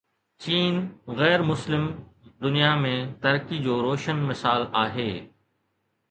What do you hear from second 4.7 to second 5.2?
آهي.